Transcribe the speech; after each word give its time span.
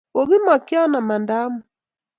kokimekgion 0.13 0.93
amanda 0.99 1.35
omut 1.45 1.63